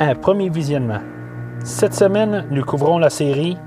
[0.00, 1.02] à Premier Visionnement.
[1.62, 3.58] Cette semaine, nous couvrons la série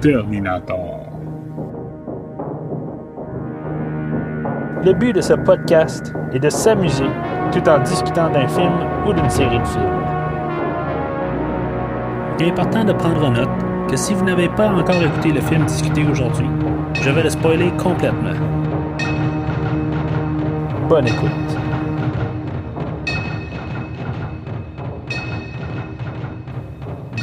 [0.00, 1.06] Terminator.
[4.84, 7.06] Le but de ce podcast est de s'amuser
[7.52, 8.72] tout en discutant d'un film
[9.06, 10.04] ou d'une série de films.
[12.40, 15.64] Il est important de prendre note que si vous n'avez pas encore écouté le film
[15.64, 16.48] discuté aujourd'hui,
[16.94, 18.34] je vais le spoiler complètement.
[20.88, 21.61] Bonne écoute.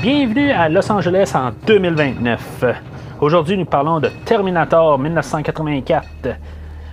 [0.02, 2.64] Bienvenue à Los Angeles en 2029.
[3.20, 6.08] Aujourd'hui, nous parlons de Terminator 1984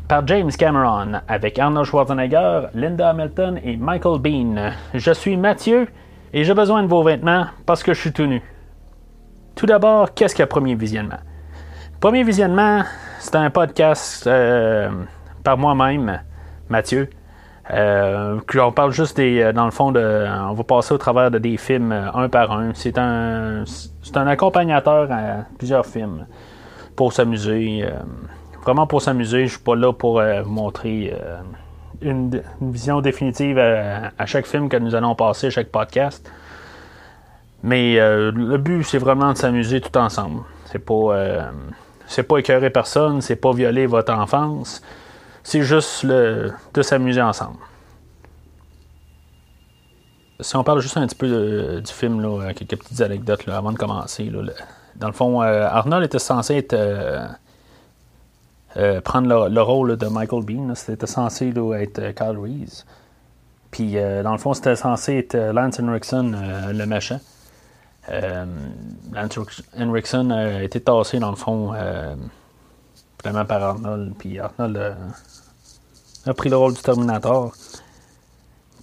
[0.08, 4.72] par James Cameron avec Arnold Schwarzenegger, Linda Hamilton et Michael Bean.
[4.92, 5.86] Je suis Mathieu
[6.32, 8.42] et j'ai besoin de vos vêtements parce que je suis tout nu.
[9.54, 11.20] Tout d'abord, qu'est-ce qu'un premier visionnement?
[12.00, 12.82] Premier visionnement,
[13.20, 14.90] c'est un podcast euh,
[15.44, 16.22] par moi-même,
[16.68, 17.08] Mathieu.
[17.72, 21.56] Euh, on parle juste euh, Dans le fond, on va passer au travers de des
[21.56, 22.72] films euh, un par un.
[22.74, 26.26] C'est un, c'est un accompagnateur à plusieurs films
[26.94, 27.84] pour s'amuser.
[28.62, 29.46] vraiment pour s'amuser.
[29.46, 31.12] Je suis pas là pour vous montrer
[32.00, 36.30] une, vision définitive à, chaque film que nous allons passer, chaque podcast.
[37.62, 40.42] Mais le but, c'est vraiment de s'amuser tout ensemble.
[40.66, 41.50] C'est pas,
[42.06, 44.82] c'est pas écœurer personne, c'est pas violer votre enfance.
[45.48, 47.58] C'est juste le, de s'amuser ensemble.
[50.40, 53.56] Si on parle juste un petit peu de- du film, là, quelques petites anecdotes là,
[53.56, 54.24] avant de commencer.
[54.24, 54.42] là,
[54.96, 57.28] dans le fond, euh, Arnold était censé être, euh,
[58.76, 60.74] euh, prendre le, le rôle de Michael Bean.
[60.74, 62.84] C'était censé être euh, Kyle Reese.
[63.70, 67.20] Puis, euh, dans le fond, c'était censé être euh, Lance Henriksen, euh, le méchant.
[68.10, 68.44] Euh,
[69.12, 69.38] Lance
[69.78, 71.72] Henriksen a été tassé, dans le fond,
[73.44, 74.14] par Arnold.
[74.18, 74.94] Puis Arnold euh,
[76.26, 77.52] a pris le rôle du Terminator.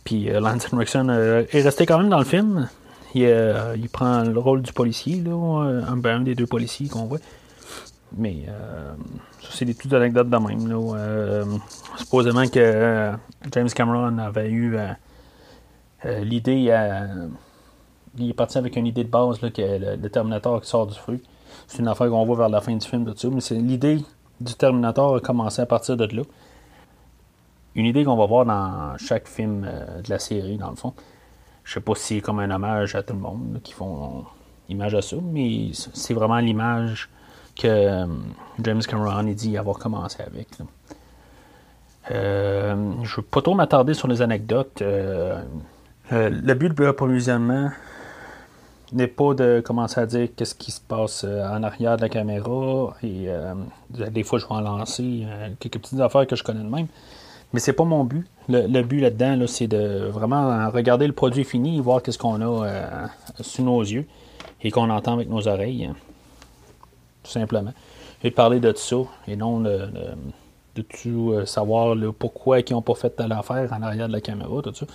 [0.04, 2.70] Puis euh, Lance Henriksen euh, est resté quand même dans le film.
[3.16, 5.32] Il, euh, il prend le rôle du policier, là,
[5.88, 7.20] un, ben, un des deux policiers qu'on voit.
[8.16, 8.46] Mais
[9.42, 10.68] ça, c'est des petites anecdotes de même.
[10.68, 11.44] Là.
[11.98, 13.12] Supposément que
[13.52, 14.78] James Cameron avait eu
[16.22, 16.72] l'idée
[18.20, 20.94] il est parti avec une idée de base là, que le, Terminator qui sort du
[20.94, 21.22] fruit.
[21.68, 23.28] C'est une affaire qu'on voit vers la fin du film, tout ça.
[23.30, 24.04] Mais c'est l'idée
[24.42, 26.24] du Terminator a commencé à partir de là.
[27.76, 30.94] Une idée qu'on va voir dans chaque film euh, de la série, dans le fond.
[31.64, 34.26] Je sais pas si c'est comme un hommage à tout le monde qui font
[34.70, 37.10] image à ça, mais c'est vraiment l'image
[37.60, 38.06] que euh,
[38.62, 40.50] James Cameron a dit avoir commencé avec.
[42.12, 44.82] Euh, je ne veux pas trop m'attarder sur les anecdotes.
[44.82, 45.42] Euh,
[46.12, 46.92] euh, le but de
[48.94, 52.10] n'est pas de commencer à dire qu'est-ce qui se passe euh, en arrière de la
[52.10, 53.54] caméra et euh,
[53.90, 56.88] des fois je vais en lancer euh, quelques petites affaires que je connais de même.
[57.54, 58.26] Mais c'est pas mon but.
[58.50, 62.18] Le, le but là-dedans, là, c'est de vraiment regarder le produit fini et voir qu'est-ce
[62.18, 63.08] qu'on a
[63.42, 64.06] sous nos yeux
[64.64, 65.86] et qu'on entend avec nos oreilles.
[65.86, 65.96] hein.
[67.24, 67.74] Tout simplement.
[68.24, 68.96] Et de parler de tout ça
[69.28, 70.16] et non de, de-
[70.76, 74.22] de tout savoir là, pourquoi ils n'ont pas fait telle affaire en arrière de la
[74.22, 74.88] caméra, tout ça.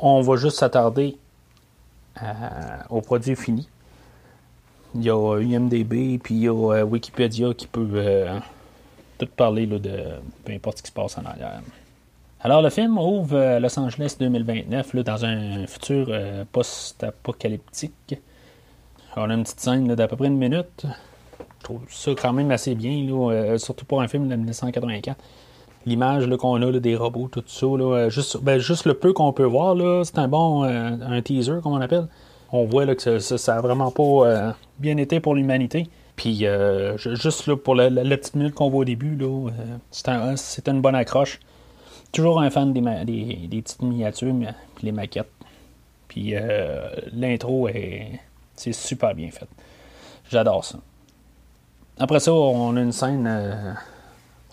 [0.00, 1.18] On va juste s'attarder
[2.22, 3.68] à- au produit fini.
[4.94, 8.38] Il y a IMDB, puis il y a euh, Wikipédia qui peut euh,
[9.18, 9.80] tout parler de
[10.44, 11.60] peu importe ce qui se passe en arrière.
[12.40, 18.16] Alors, le film ouvre euh, Los Angeles 2029, là, dans un futur euh, post-apocalyptique.
[19.16, 20.86] On a une petite scène d'à peu près une minute.
[21.58, 25.18] Je trouve ça quand même assez bien, euh, surtout pour un film de 1984.
[25.88, 29.44] L'image qu'on a des robots, tout ça, euh, juste, ben, juste le peu qu'on peut
[29.44, 32.08] voir, c'est un bon euh, un teaser, comme on appelle.
[32.52, 35.88] On voit que ça, ça, vraiment pas euh, bien été pour l'humanité.
[36.14, 36.44] Puis
[36.96, 37.88] ju- juste pour la,
[38.18, 39.16] petite minute qu'on voit au début,
[39.90, 40.34] c'est un-
[40.66, 41.40] une bonne accroche.
[42.12, 42.82] Toujours un fan des,
[43.62, 44.48] petites miniatures, mais-
[44.82, 45.30] les maquettes.
[46.08, 46.34] Puis
[47.14, 48.20] l'intro est
[48.56, 49.48] c'est super bien fait.
[50.28, 50.78] J'adore ça.
[51.98, 53.76] Après ça, on a une scène.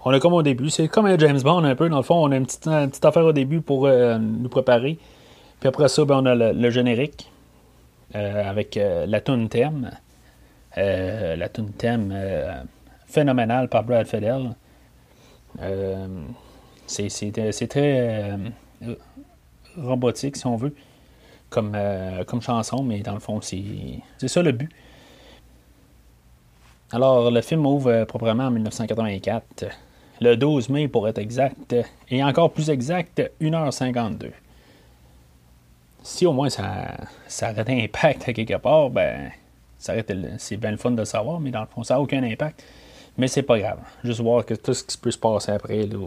[0.05, 1.89] On a comme au début, c'est comme un James Bond un peu.
[1.89, 4.99] Dans le fond, on a une petite, affaire au début pour euh, nous préparer.
[5.59, 7.31] Puis après ça, ben, on a le, générique
[8.13, 9.91] euh, avec euh, la tune thème.
[10.77, 12.13] La tune thème
[13.07, 14.53] phénoménale par Brad Fidel.
[16.85, 18.37] C'est, très
[19.77, 20.75] robotique, si on veut,
[21.49, 21.77] comme,
[22.27, 23.63] comme chanson, mais dans le fond, c'est,
[24.27, 24.69] ça le but.
[26.91, 29.65] Alors, le film ouvre proprement en 1984,
[30.21, 31.75] le 12 mai pour être exact,
[32.09, 34.31] et encore plus exact, 1h52.
[36.03, 36.95] Si au moins ça,
[37.27, 39.31] ça aurait un impact à quelque part, ben,
[39.77, 42.63] c'est bien le fun de le savoir, mais dans le fond, ça n'a aucun impact.
[43.17, 43.79] Mais c'est pas grave.
[44.03, 45.97] Juste voir que tout ce qui peut se passer après, euh,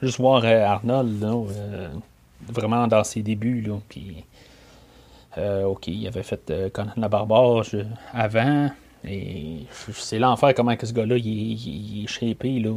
[0.00, 1.88] juste voir euh, Arnold, euh,
[2.48, 3.68] vraiment dans ses débuts.
[5.40, 7.64] OK, il avait fait Conan la Barbare
[8.12, 8.70] avant.
[9.04, 9.60] Et
[9.92, 12.58] c'est l'enfer comment que ce gars-là il, est shapé.
[12.58, 12.72] Là,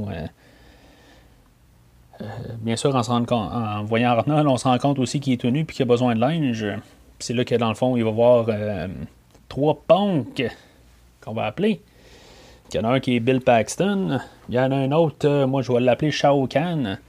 [2.59, 5.61] bien sûr, en, se en voyant Arnold, on se rend compte aussi qu'il est tenu
[5.61, 6.65] et qu'il a besoin de linge.
[7.19, 8.47] C'est là que dans le fond, il va voir
[9.49, 10.43] trois punks
[11.23, 11.81] qu'on va appeler.
[12.73, 14.19] Il y en a un qui est Bill Paxton.
[14.47, 16.99] Il y en a un autre, euh, moi je vais l'appeler Shao Kahn.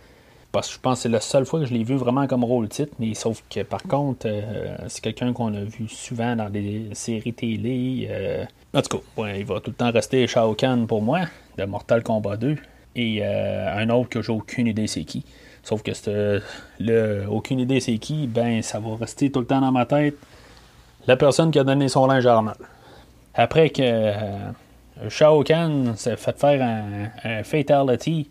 [0.50, 2.42] Parce que je pense que c'est la seule fois que je l'ai vu vraiment comme
[2.42, 2.92] rôle titre.
[2.98, 7.32] Mais sauf que par contre, euh, c'est quelqu'un qu'on a vu souvent dans des séries
[7.32, 8.08] télé.
[8.74, 8.78] Euh.
[8.78, 11.20] En tout cas, il va tout le temps rester Shao Kahn pour moi,
[11.58, 12.56] de Mortal Kombat 2.
[12.94, 15.24] Et un autre que j'ai aucune idée c'est qui.
[15.62, 15.92] Sauf que
[16.78, 20.16] le aucune idée c'est qui, ben ça va rester tout le temps dans ma tête.
[21.06, 22.58] La personne qui a donné son linge à Arnold.
[23.34, 24.12] Après que
[25.08, 28.28] Shao Kahn s'est fait faire un, fatality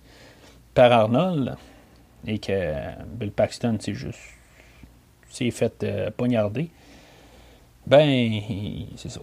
[0.76, 1.56] par Arnold
[2.28, 2.74] et que
[3.16, 4.20] Bill Paxton s'est juste
[5.32, 6.70] s'est fait euh, poignarder.
[7.88, 8.42] Ben,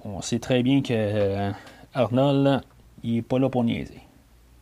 [0.05, 1.51] on sait très bien que euh,
[1.95, 2.63] Arnold,
[3.05, 4.01] il est pas là pour niaiser.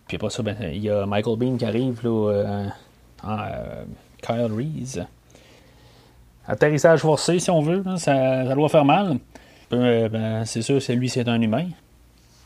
[0.06, 2.69] Puis après ça, ben, il y a Michael Bean qui arrive là,
[3.25, 3.84] euh,
[4.22, 5.00] Kyle Reese.
[6.46, 9.19] Atterrissage forcé, si on veut, ça, ça, doit faire mal.
[9.70, 11.66] Ben, c'est sûr, c'est lui, c'est un humain.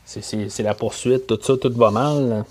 [0.05, 2.45] C'est la poursuite, tout ça, tout va mal.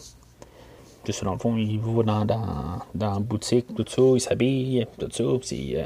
[1.09, 2.47] Ça, dans le fond, il va dans, dans,
[2.95, 5.25] dans la boutique, tout ça, il s'habille, tout ça.
[5.43, 5.85] C'est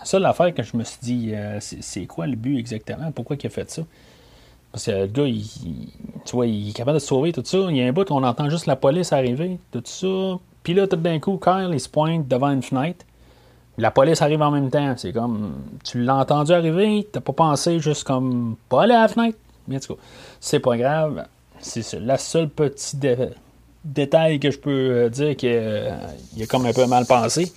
[0.00, 3.10] euh, la seule affaire que je me suis dit, euh, c'est quoi le but exactement?
[3.12, 3.82] Pourquoi il a fait ça?
[4.72, 5.44] Parce que le gars, il,
[6.24, 7.58] tu vois, il est capable de se sauver, tout ça.
[7.70, 10.38] Il y a un bout, on entend juste la police arriver, tout ça.
[10.62, 13.04] Puis là, tout d'un coup, Kyle, il se pointe devant une fenêtre.
[13.78, 14.94] La police arrive en même temps.
[14.96, 15.54] C'est comme,
[15.84, 19.38] tu l'as entendu arriver, t'as pas pensé juste comme, pas aller à la fenêtre?
[19.66, 20.00] Mais en tout cas,
[20.38, 21.26] c'est pas grave.
[21.60, 22.96] C'est la seule petit
[23.84, 27.52] détail que je peux euh, dire qu'il euh, a comme un peu mal pensé.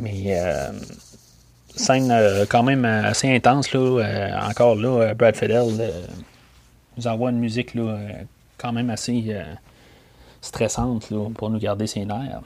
[0.00, 0.70] Mais euh,
[1.74, 2.12] scène
[2.48, 4.48] quand même assez intense là.
[4.48, 5.92] encore là, Brad Fidel
[6.96, 7.98] nous envoie une musique là,
[8.56, 9.36] quand même assez
[10.40, 12.42] stressante là, pour nous garder ses nerfs.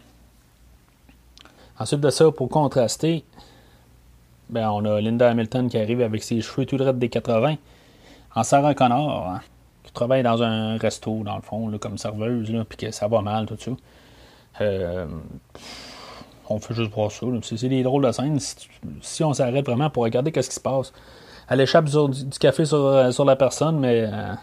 [1.78, 3.25] Ensuite de ça, pour contraster,
[4.50, 7.56] ben, on a Linda Hamilton qui arrive avec ses cheveux tout droits des 80
[8.34, 9.40] en Sarah Connor, hein,
[9.82, 13.46] qui travaille dans un resto, dans le fond, comme serveuse, puis que ça va mal,
[13.46, 13.70] tout ça.
[14.60, 15.06] Euh,
[16.52, 17.26] on fait juste voir ça.
[17.43, 18.38] C'est des drôles de scènes.
[19.00, 20.93] Si, on s'arrête vraiment pour regarder ce qui se passe,
[21.49, 24.34] elle échappe du, café euh, sur, la personne, mais euh,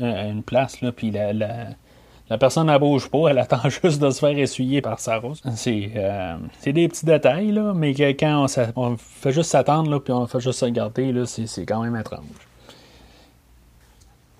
[0.00, 4.20] à une place, là, puis la, la, personne ne pas, elle attend juste de se
[4.20, 5.32] faire essuyer par Sarah.
[5.54, 10.60] C'est des petits détails, là, mais quand on, fait juste s'attendre, puis on fait juste
[10.62, 12.22] regarder, c'est quand même étrange.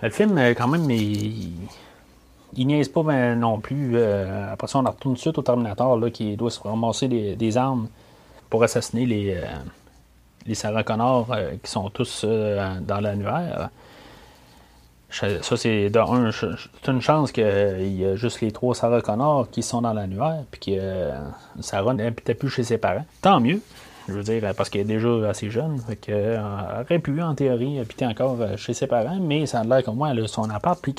[0.02, 1.52] Le film, euh, quand même, il,
[2.54, 3.92] il niaise pas ben, non plus.
[3.94, 7.08] Euh, après ça, on retourne tout de suite au Terminator là, qui doit se ramasser
[7.08, 7.88] des, armes
[8.50, 9.44] pour assassiner les, euh,
[10.46, 11.28] les Sarah Connor
[11.62, 13.70] qui sont tous dans l'annuaire.
[15.10, 15.90] Ça, c'est
[16.88, 19.00] une chance qu'il y a juste les trois Sarah
[19.50, 21.10] qui sont dans l'annuaire, puis que
[21.60, 23.06] Sarah n'habitait plus chez ses parents.
[23.22, 23.60] Tant mieux.
[24.08, 25.78] Je veux dire, parce qu'elle est déjà assez jeune.
[25.80, 26.38] Fait euh,
[26.82, 29.96] aurait pu, en théorie, habiter encore euh, chez ses parents, mais ça a l'air comme
[29.96, 30.94] moi, elle a son appart, puis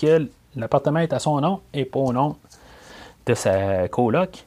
[0.57, 2.35] l'appartement est à son nom et pas au nom
[3.25, 4.45] de sa coloc.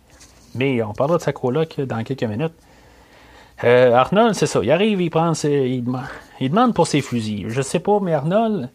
[0.54, 2.54] Mais on parlera de sa coloc dans quelques minutes.
[3.62, 4.60] Euh, Arnold, c'est ça.
[4.62, 5.84] Il arrive, il prend il,
[6.40, 7.48] demande, pour ses fusils.
[7.48, 8.70] Je sais pas, mais Arnold,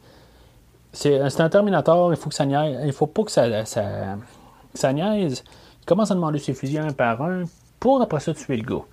[0.93, 2.45] c'est, un Terminator, il faut que ça.
[2.45, 3.83] Il faut pas que ça, ça,
[4.73, 5.43] ça niaise.
[5.81, 7.43] Il commence à demander ses fusils un par un
[7.79, 8.83] pour après ça tuer le gars.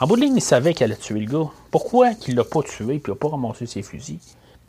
[0.00, 1.50] En bout de ligne, il savait qu'elle allait tuer le gars.
[1.70, 4.20] Pourquoi qu'il l'a pas tué et qu'il n'a pas ramassé ses fusils?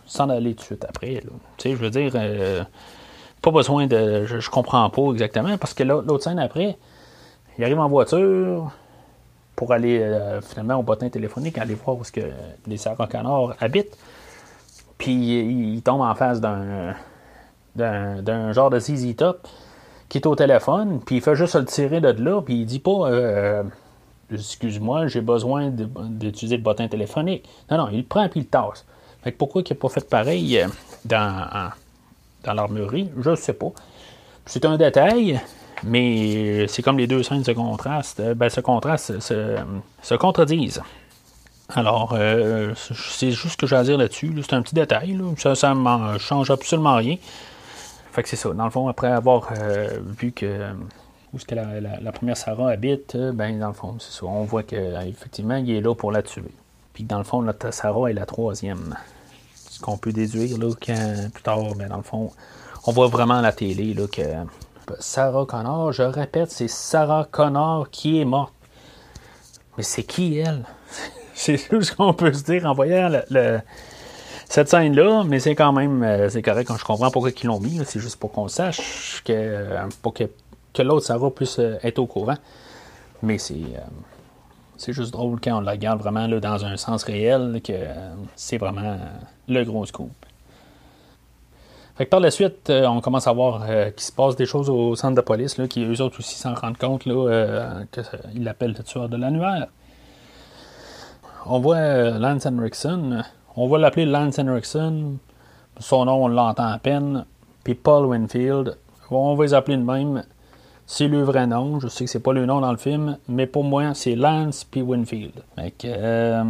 [0.05, 1.21] Sans aller tout de suite après?
[1.57, 2.63] Tu sais, je veux dire, euh,
[3.41, 4.25] pas besoin de.
[4.25, 6.77] Je, comprends pas exactement parce que l'autre scène après,
[7.58, 8.72] il arrive en voiture
[9.55, 12.22] pour aller euh, finalement au bottin téléphonique, aller voir où que
[12.67, 12.77] les
[13.10, 13.98] Connor habitent.
[14.98, 16.93] Puis il, tombe en face d'un,
[17.75, 19.48] d'un, genre de ZZ Top
[20.10, 22.79] qui est au téléphone, puis il fait juste le tirer de là, puis il dit
[22.79, 23.10] pas.
[23.10, 23.63] Euh,
[24.31, 27.48] excuse-moi, j'ai besoin d'utiliser le bottin téléphonique.
[27.72, 28.86] Non, non, il le prend et il le tasse.
[29.24, 30.67] Fait pourquoi il n'a pas fait pareil euh,
[31.05, 31.72] dans,
[32.43, 33.72] dans l'armurerie, je ne sais pas.
[34.46, 35.39] C'est un détail,
[35.84, 38.19] mais c'est comme les deux scènes se contrastent.
[38.19, 40.81] Euh, ben, se contrastent, se, contredisent.
[41.75, 44.34] Alors, euh, c'est juste ce que j'ai à dire là-dessus.
[44.41, 45.19] C'est un petit détail.
[45.38, 47.17] Ça ne change absolument rien.
[48.12, 48.50] Fait que c'est ça.
[48.53, 49.53] Dans le fond, après avoir
[50.19, 50.74] vu que
[51.31, 54.25] où est-ce que la, première Sarah habite, euh, ben dans le fond, c'est ça.
[54.25, 56.51] On voit qu'effectivement, il est là pour la tuer.
[56.93, 58.96] Puis dans le fond, notre Sarah est la troisième.
[59.81, 62.31] Qu'on peut déduire là, plus tard, mais ben, dans le fond,
[62.86, 64.21] on voit vraiment à la télé là, que
[65.00, 68.53] Sarah Connor, je répète, c'est Sarah Connor qui est morte.
[69.77, 70.65] Mais c'est qui elle?
[71.33, 73.09] c'est tout ce qu'on peut se dire en voyant
[74.50, 77.59] cette scène-là, mais c'est quand même euh, c'est correct quand je comprends pourquoi ils l'ont
[77.59, 77.79] mis.
[77.86, 80.24] C'est juste pour qu'on sache que euh, pour que,
[80.74, 82.38] que l'autre Sarah puisse être au courant.
[83.21, 83.62] Mais c'est
[84.79, 87.74] c'est juste drôle quand on la regarde vraiment là, dans un sens réel que
[88.36, 88.98] c'est vraiment
[89.48, 90.12] le gros scoop.
[92.00, 94.45] Fait que par la suite, euh, on commence à voir euh, qu'il se passe des
[94.45, 97.83] choses au centre de police, là, qui eux autres aussi s'en rendent compte là, euh,
[97.91, 99.67] qu'ils l'appellent le tueur de l'annuaire.
[101.45, 103.25] On voit Lance Henriksen.
[103.57, 105.17] On va l'appeler Lance Henriksen.
[105.77, 107.25] Son nom, on l'entend à peine.
[107.65, 108.77] Puis Paul Winfield.
[109.12, 110.24] On va les appeler de même.
[110.91, 111.79] C'est le vrai nom.
[111.79, 114.63] Je sais que c'est pas le nom dans le film, mais pour moi, c'est Lance
[114.63, 115.43] puis Winfield.
[115.55, 116.43] Fait que,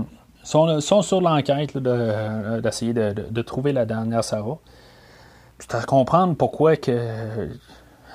[0.44, 4.58] sont, sur l'enquête d'essayer de, trouver la dernière Sarah.
[5.58, 7.50] Puis à comprendre pourquoi que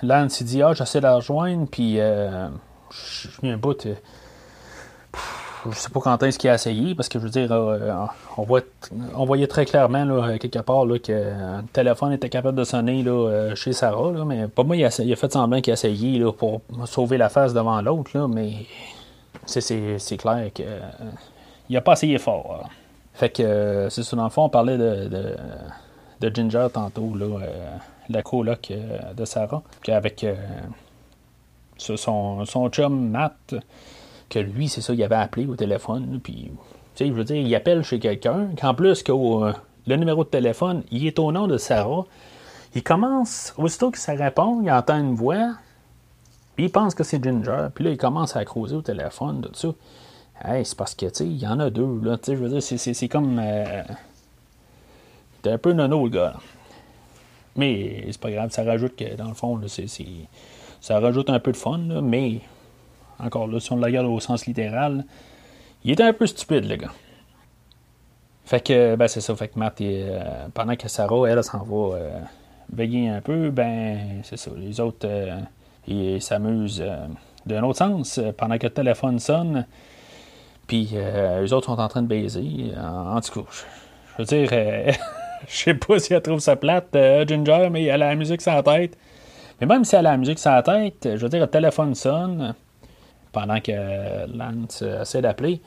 [0.03, 2.49] Lance dit Ah, j'essaie de la rejoindre, puis euh,
[2.91, 3.87] je suis un bout.
[5.67, 7.93] Euh, je sais pas quand est-ce qu'il a essayé, parce que je veux dire, euh,
[8.37, 8.63] on, voit,
[9.15, 13.03] on voyait très clairement, là, quelque part, là, que le téléphone était capable de sonner
[13.03, 16.33] là, chez Sarah, là, mais pas moi, il a, fait semblant qu'il a essayé là,
[16.33, 18.67] pour sauver la face devant l'autre, mais
[19.47, 20.67] c'est, clair qu'il
[21.71, 22.69] n'a pas essayé fort.
[23.15, 25.37] Fait que, c'est ça, dans le fond, on parlait de
[26.21, 27.77] de Ginger tantôt, là, euh,
[28.09, 30.35] la coloc euh, de Sarah, avec euh,
[31.77, 33.55] son, son chum Matt,
[34.35, 36.51] que lui, c'est ça, il avait appelé au téléphone, puis,
[36.95, 40.29] tu sais, je veux dire, il appelle chez quelqu'un, qu'en plus, que le numéro de
[40.29, 42.05] téléphone, il est au nom de Sarah.
[42.75, 45.53] Il commence, aussitôt que ça répond, il entend une voix,
[46.57, 49.55] puis il pense que c'est Ginger, puis là, il commence à creuser au téléphone, tout
[49.55, 49.69] ça.
[50.45, 52.43] Hey, c'est parce que, tu sais, il y en a deux, là, tu sais, je
[52.43, 53.41] veux dire, c'est comme...
[55.37, 56.35] C'était un peu nono, le gars.
[57.55, 59.61] Mais c'est pas grave, ça rajoute que, dans le fond,
[60.81, 62.41] ça rajoute un peu de fun, mais
[63.19, 65.05] encore là, si on le regarde au sens littéral,
[65.85, 66.93] il était un peu stupide, le gars.
[68.45, 69.35] Fait que, ben, c'est ça.
[69.35, 72.21] Fait que Matt, euh, pendant que Sarah, elle, s'en va euh,
[72.73, 74.51] veiller un peu, ben, c'est ça.
[74.57, 75.41] Les autres, euh,
[75.87, 76.85] ils s'amusent
[77.47, 78.21] d'un autre sens.
[78.37, 79.67] Pendant que le téléphone sonne,
[80.67, 82.73] puis les autres sont en train de baiser.
[82.79, 84.51] En, tout cas, je veux dire,
[85.47, 86.97] Je sais pas si elle trouve ça plate,
[87.29, 88.97] Ginger, mais elle a la musique la tête.
[89.61, 92.55] Mais même si elle a la musique la tête, je veux dire, le téléphone sonne
[93.35, 95.61] pendant que Lance essaie d'appeler.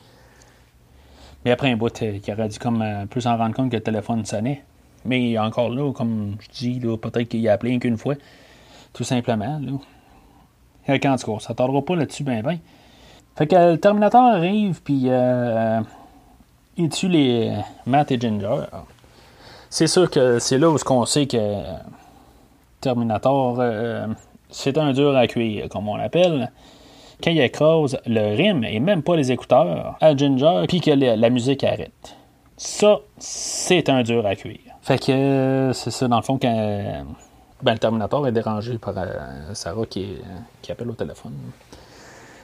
[1.45, 3.83] Mais après un bout, il aurait dû comme euh, plus en rendre compte que le
[3.83, 4.63] téléphone sonnait.
[5.05, 8.15] Mais encore là, comme je dis, peut-être qu'il a appelé qu'une fois.
[8.93, 9.59] Tout simplement.
[9.59, 9.71] Là.
[10.87, 12.57] Tout cas, ça tardera pas là-dessus ben ben.
[13.35, 15.79] Fait que le Terminator arrive, puis euh,
[16.77, 17.53] il tue les
[17.85, 18.63] Matt et Ginger
[19.69, 21.61] c'est sûr que c'est là où on sait que
[22.81, 24.07] Terminator, euh,
[24.49, 26.51] c'est un dur à cuire, comme on l'appelle.
[27.23, 31.29] Quand il écrase le rime et même pas les écouteurs à Ginger, puis que la,
[31.29, 32.15] musique arrête.
[32.57, 34.59] Ça, c'est un dur à cuire.
[34.81, 37.05] Fait que c'est ça, dans le fond, quand
[37.63, 40.17] ben, le Terminator est dérangé par euh, Sarah qui,
[40.61, 41.33] qui, appelle au téléphone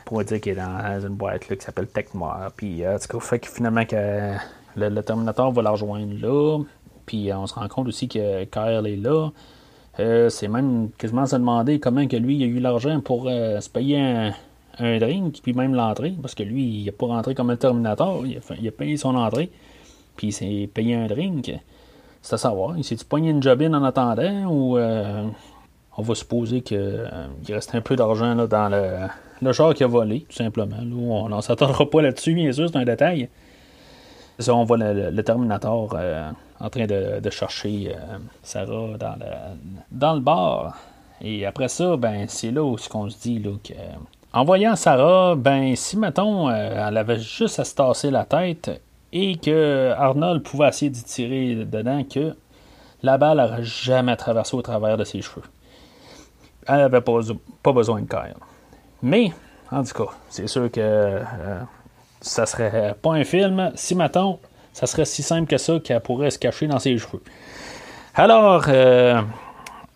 [0.06, 2.52] pour dire qu'il est dans une boîte là, qui s'appelle Techmoire.
[2.56, 4.34] Puis, euh, fait que finalement, que
[4.76, 6.64] le Terminator va la rejoindre là.
[7.06, 9.30] Puis euh, on se rend compte aussi que Kyle est là.
[10.00, 13.70] Euh, c'est même quasiment se demander comment que lui a eu l'argent pour euh, se
[13.70, 14.32] payer un,
[14.80, 18.68] drink, puis même l'entrée, parce que lui, il n'a pas rentré comme un Terminator, il
[18.68, 19.52] a, payé son entrée,
[20.16, 21.52] puis il s'est payé un drink.
[22.22, 27.10] C'est à savoir, il s'est-tu pogné une jobine en attendant, ou on va supposer qu'il
[27.50, 29.08] reste un peu d'argent dans le,
[29.44, 30.78] le char qu'il a volé, tout simplement.
[30.80, 33.30] on n'en s'attendra pas là-dessus, bien sûr, c'est un détail.
[34.40, 35.96] Ça, on voit le, Terminator
[36.60, 39.28] en train de, chercher euh, Sarah dans le,
[39.92, 40.78] dans le bar.
[41.22, 43.74] Et après ça, ben, c'est là où ce qu'on se dit là, que.
[44.36, 48.82] En voyant Sarah, ben, si mettons, euh, elle avait juste à se tasser la tête
[49.12, 52.36] et que Arnold pouvait essayer d'y tirer dedans, que
[53.04, 55.44] la balle n'aurait jamais traversé au travers de ses cheveux.
[56.66, 58.36] Elle n'avait pas, besoin de Kyle.
[59.04, 59.32] Mais,
[59.72, 61.20] en tout cas, c'est sûr que euh,
[62.20, 64.40] ça serait pas un film si, mettons,
[64.72, 67.22] ça serait si simple que ça qu'elle pourrait se cacher dans ses cheveux.
[68.16, 69.22] Alors, euh,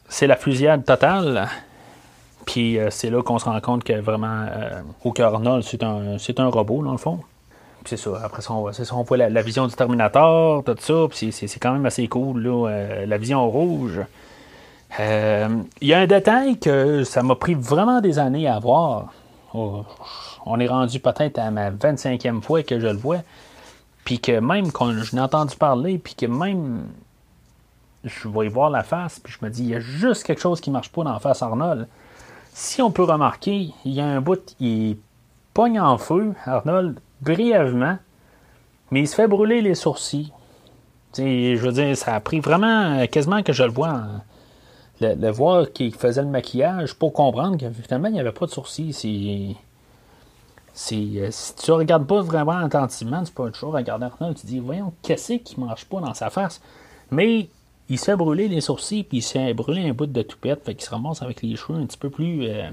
[0.10, 1.48] c'est la fusillade totale.
[2.48, 6.18] Puis euh, c'est là qu'on se rend compte que vraiment, euh, au Arnold, c'est un,
[6.18, 7.20] c'est un robot, dans le fond.
[7.84, 8.22] Puis c'est ça.
[8.24, 10.94] Après ça, on voit, ça, on voit la, vision du Terminator, tout ça.
[11.10, 14.00] Puis c'est, c'est quand même assez cool, là, la vision rouge.
[14.98, 19.14] Il y a un détail que ça m'a pris vraiment des années à voir.
[19.54, 19.84] Oh,
[20.46, 23.20] on est rendu peut-être à ma 25e fois que je le vois.
[24.06, 26.86] Puis que même quand je n'ai entendu parler, puis que même
[28.06, 30.62] je vais voir la face, puis je me dis, il y a juste quelque chose
[30.62, 31.88] qui marche pas dans la face Arnold.
[32.60, 34.98] Si on peut remarquer, il y a un bout est
[35.54, 38.00] pogne en feu, Arnold, brièvement,
[38.90, 40.34] mais il se fait brûler les sourcils.
[41.16, 44.02] je veux dire, ça a pris vraiment quasiment que je le vois.
[45.02, 48.52] le, voir qu'il faisait le maquillage pour comprendre que finalement, il n'y avait pas de
[48.52, 48.90] sourcils.
[49.06, 49.54] Euh,
[50.74, 51.22] si
[51.64, 55.60] tu regardes pas vraiment attentivement, tu peux toujours regarder Arnold, tu dis, voyons, qu'est-ce qui
[55.60, 56.60] marche pas dans sa face?
[57.12, 57.50] Mais
[57.90, 60.66] il se fait brûler les sourcils, puis il se fait brûler un bout de toupette,
[60.66, 62.70] fait qu'il se ramasse avec les cheveux un petit peu plus euh,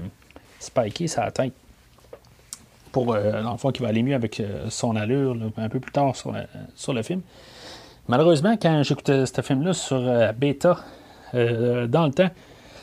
[0.59, 1.53] spikés sur la tête.
[2.91, 6.15] Pour euh, l'enfant qui va aller mieux avec euh, son allure un peu plus tard
[6.15, 7.21] sur, le film.
[8.07, 9.99] Malheureusement, quand j'écoutais ce film-là sur
[10.33, 10.79] bêta,
[11.33, 12.29] dans le temps,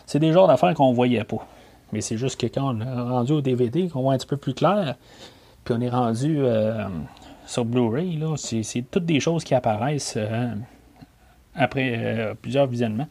[0.05, 1.47] c'est des genres d'affaires qu'on voyait pas.
[1.93, 4.37] Mais c'est juste que quand on est rendu au DVD, qu'on voit un petit peu
[4.37, 4.97] plus clair,
[5.65, 6.43] puis on est rendu
[7.47, 10.19] sur Blu-ray, c'est toutes des choses qui apparaissent
[11.55, 13.09] après euh, plusieurs visionnements.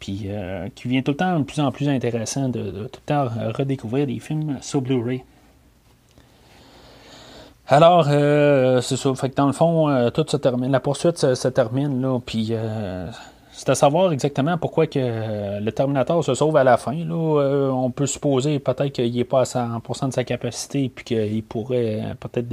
[0.00, 3.06] Puis euh, qui vient tout le temps de plus en plus intéressant de, tout le
[3.06, 5.22] temps redécouvrir des films sur Blu-ray.
[7.68, 9.14] Alors, euh, c'est ça.
[9.14, 10.72] Fait que dans le fond, tout se termine.
[10.72, 12.18] La poursuite se, termine, là.
[12.18, 12.52] Puis,
[13.52, 16.92] c'est à savoir exactement pourquoi que le Terminator se sauve à la fin.
[16.92, 17.70] Là.
[17.72, 22.16] on peut supposer peut-être qu'il n'est pas à 100% de sa capacité, puis qu'il pourrait
[22.18, 22.48] peut-être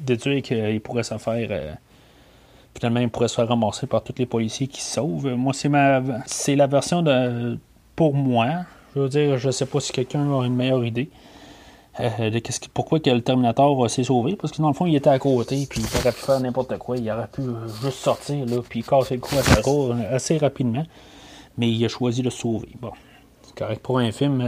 [0.00, 1.76] déduire qu'il pourrait se faire
[2.76, 5.34] finalement, il pourrait se faire ramasser par tous les policiers qui se sauvent.
[5.34, 7.58] Moi, c'est ma c'est la version de
[7.94, 8.48] pour moi.
[8.94, 11.10] Je veux dire, je sais pas si quelqu'un a une meilleure idée.
[11.98, 14.94] Euh, de qu'est-ce pourquoi que le Terminator s'est sauvé, parce que dans le fond, il
[14.94, 16.98] était à côté, puis il aurait pu faire n'importe quoi.
[16.98, 17.42] Il aurait pu
[17.82, 20.84] juste sortir, là, puis casser le cou à sa assez rapidement.
[21.56, 22.68] Mais il a choisi de se sauver.
[22.82, 22.92] Bon,
[23.42, 24.42] c'est correct pour un film.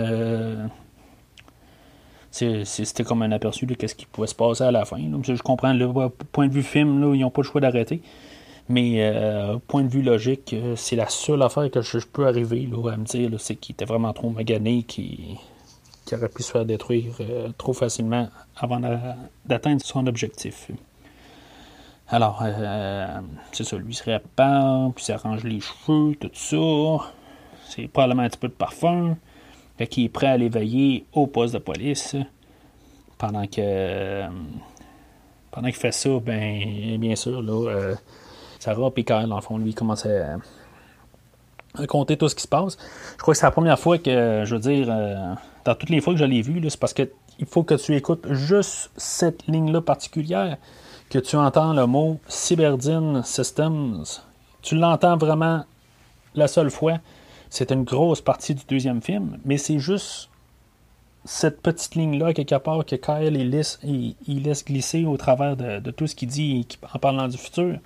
[2.65, 4.99] C'était comme un aperçu de ce qui pouvait se passer à la fin.
[4.99, 8.03] Je comprends, le point de vue film, ils n'ont pas le choix d'arrêter.
[8.69, 12.69] Mais euh, point de vue logique, euh, c'est la seule affaire que je, peux arriver
[12.71, 15.39] là, à me dire, c'est qu'il était vraiment trop magané, qu'il
[16.13, 18.81] aurait pu se faire détruire euh, trop facilement avant
[19.47, 20.71] d'atteindre son objectif.
[22.11, 22.43] Alors,
[23.53, 27.11] c'est ça, lui se répare, puis s'arrange les cheveux, tout ça.
[27.69, 29.17] C'est probablement un petit peu de parfum.
[29.79, 32.17] Fait qu'il est prêt à l'éveiller au poste de police.
[33.17, 34.25] Pendant que.
[35.51, 37.95] pendant qu'il fait ça, ben, bien sûr, là, euh,
[38.59, 40.37] Sarah et Kyle, fond, lui, commence à,
[41.87, 42.77] compter tout ce qui se passe.
[43.17, 46.01] Je crois que c'est la première fois que, je veux dire, euh, dans toutes les
[46.01, 49.47] fois que je l'ai vu, c'est parce que il faut que tu écoutes juste cette
[49.47, 50.57] ligne-là particulière,
[51.09, 54.05] que tu entends le mot Cyberdine Systems.
[54.61, 55.65] Tu l'entends vraiment
[56.35, 56.99] la seule fois.
[57.51, 60.29] C'est une grosse partie du deuxième film, mais c'est juste
[61.25, 65.91] cette petite ligne-là, quelque part, que Kyle il laisse, il, laisse glisser au travers de,
[65.91, 67.79] tout ce qu'il dit en parlant du futur.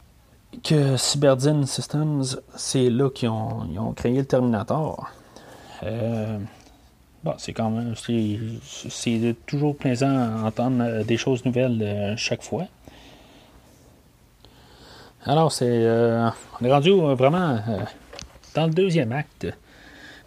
[0.63, 5.11] Que Cyberdine Systems, c'est là qu'ils ont, créé le Terminator.
[5.83, 6.39] Euh,
[7.25, 7.95] bon, c'est quand même.
[7.97, 12.67] C'est toujours plaisant d'entendre euh, des choses nouvelles euh, chaque fois.
[15.25, 15.87] Alors, c'est.
[16.61, 17.59] on est rendu vraiment
[18.55, 19.47] dans le deuxième acte,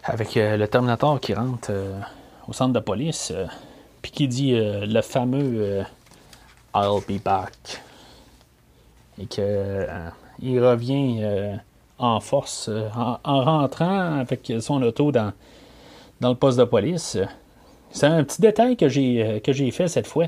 [0.04, 2.00] avec euh, le Terminator qui rentre euh,
[2.48, 3.46] au centre de police, euh,
[4.02, 5.82] puis qui dit le fameux
[6.74, 7.82] I'll be back.
[9.18, 11.24] Et qu'il revient
[11.98, 15.32] en force en, rentrant avec son auto dans,
[16.20, 17.18] dans le poste de police.
[17.90, 20.26] C'est un petit détail que j'ai, que j'ai fait cette fois.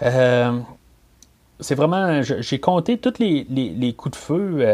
[0.00, 2.22] c'est vraiment.
[2.22, 4.64] J'ai compté tous les, les, coups de feu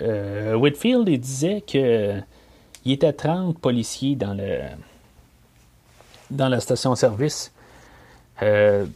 [0.00, 2.14] euh, Whitfield disait que
[2.84, 4.60] il était 30 policiers dans le
[6.30, 7.52] dans la station-service.
[8.42, 8.86] Euh,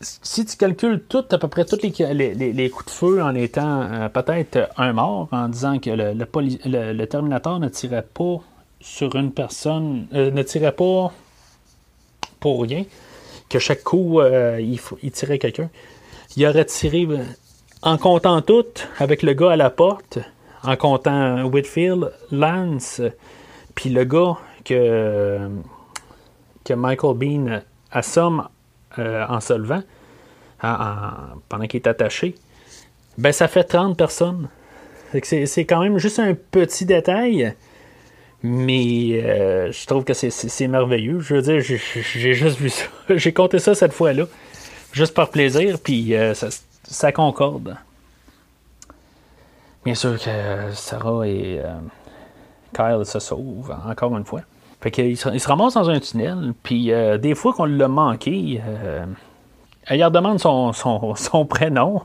[0.00, 4.08] si tu calcules tout, à peu près tous les, coups de feu en étant euh,
[4.08, 8.40] peut-être un mort, en disant que le, Terminator ne tirait pas
[8.80, 11.12] sur une personne, ne tirait pas
[12.38, 12.84] pour rien,
[13.48, 15.68] que chaque coup, il, tirait quelqu'un.
[16.36, 17.08] Il aurait tiré,
[17.82, 18.66] en comptant tout,
[18.98, 20.18] avec le gars à la porte,
[20.62, 23.00] en comptant Whitfield, Lance,
[23.74, 25.48] puis le gars que,
[26.64, 27.60] que Michael Bean
[27.92, 28.48] assomme
[28.98, 29.82] euh, en se levant,
[30.60, 32.34] pendant qu'il est attaché,
[33.16, 34.48] ben ça fait 30 personnes.
[35.22, 37.54] C'est quand même juste un petit détail,
[38.42, 41.20] mais euh, je trouve que c'est merveilleux.
[41.20, 42.84] Je veux dire, j'ai juste vu ça.
[43.10, 44.26] j'ai compté ça cette fois-là,
[44.92, 46.48] juste par plaisir, puis euh, ça,
[46.88, 47.76] ça concorde.
[49.84, 51.74] Bien sûr que Sarah et euh,
[52.74, 54.40] Kyle se sauvent, encore une fois.
[54.80, 57.88] Fait qu'il se, il se ramasse dans un tunnel, puis euh, des fois qu'on l'a
[57.88, 59.04] manqué, euh,
[59.86, 62.02] elle leur demande son, son, son prénom.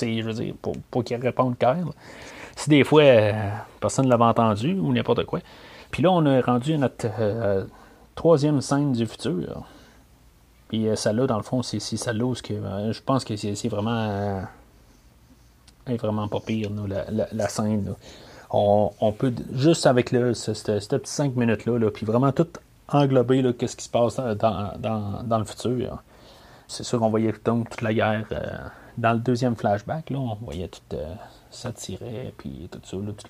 [0.00, 1.86] je veux dire, pour, pour qu'il réponde Kyle.
[2.56, 3.02] Si des fois
[3.80, 5.40] personne ne l'avait entendu ou n'importe quoi.
[5.90, 7.08] Puis là, on est rendu notre
[8.14, 9.64] troisième scène du futur.
[10.68, 14.42] Puis celle-là, dans le fond, c'est celle-là où je pense que c'est vraiment.
[15.86, 16.70] vraiment pas pire,
[17.32, 17.94] la, scène.
[18.50, 22.48] On, peut, juste avec le, ce, petit 5 minutes-là, puis vraiment tout
[22.88, 26.02] englober qu'est-ce qui se passe dans, le futur.
[26.66, 28.24] C'est sûr qu'on voyait donc toute la guerre
[28.98, 31.14] dans le deuxième flashback, là, on voyait tout euh,
[31.50, 33.28] ça tirer, puis tout ça, tous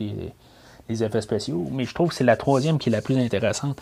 [0.89, 1.67] les, effets spéciaux.
[1.71, 3.81] Mais je trouve que c'est la troisième qui est la plus intéressante.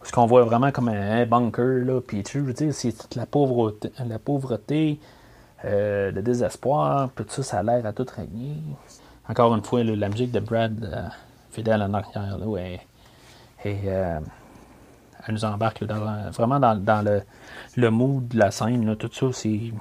[0.00, 3.26] Parce qu'on voit vraiment comme un, bunker, là, puis tu veux dire, c'est toute la
[3.26, 4.98] pauvreté, la pauvreté
[5.64, 8.56] euh, le désespoir, puis tout ça, ça a l'air à tout régner.
[9.28, 11.02] Encore une fois, la musique de Brad, euh,
[11.50, 12.80] fidèle en arrière, là, et,
[13.62, 17.20] elle nous embarque vraiment dans, le,
[17.76, 19.72] le mood de la scène, là, tout ça, c'est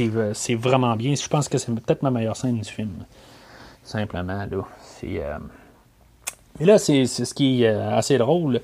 [0.00, 1.14] euh, c'est vraiment bien.
[1.14, 3.04] Je pense que c'est peut-être ma meilleure scène du film.
[3.82, 4.64] Simplement, là.
[4.80, 5.22] C'est.
[5.22, 5.38] Euh,
[6.58, 8.60] mais là, c'est ce qui est euh, assez drôle.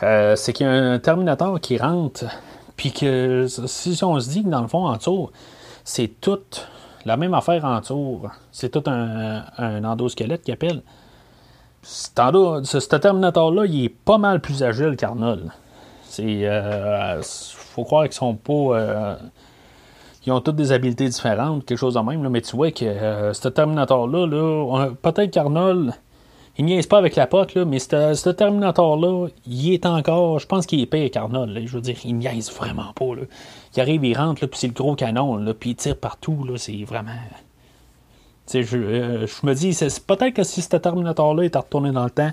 [0.00, 2.24] C'est qu'il y a un Terminator qui rentre.
[2.76, 5.30] Puis que si on se dit que dans le fond, en tour,
[5.84, 6.40] c'est tout
[7.04, 8.30] la même affaire en tour.
[8.50, 10.82] C'est tout un, un endosquelette qui appelle.
[11.82, 15.50] Ce, Terminator-là, il est pas mal plus agile qu'Arnold.
[16.08, 16.48] C'est.
[17.22, 19.18] faut croire qu'ils sont pas
[20.26, 22.26] ils ont toutes des habiletés différentes, quelque chose de même.
[22.28, 25.92] mais tu vois que euh, ce Terminator-là, là, peut-être qu'Arnold,
[26.56, 30.66] il niaise pas avec la pote, là, mais ce Terminator-là, il est encore, je pense
[30.66, 31.66] qu'il est pire qu'Arnold.
[31.66, 33.16] Je veux dire, il niaise vraiment pas.
[33.16, 33.22] Là.
[33.74, 36.44] Il arrive, il rentre, puis c'est le gros canon, là, puis il tire partout.
[36.44, 37.10] Là, c'est vraiment.
[38.52, 42.10] Je, euh, je me dis, c'est, peut-être que si ce Terminator-là était retourné dans le
[42.10, 42.30] temps,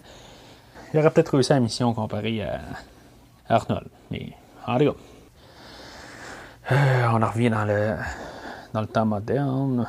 [0.94, 2.60] il aurait peut-être réussi la mission comparé à
[3.50, 3.88] Arnold.
[4.12, 4.34] Mais,
[4.68, 4.96] en tout.
[6.72, 7.96] Euh, on en revient dans le,
[8.74, 9.88] dans le temps moderne.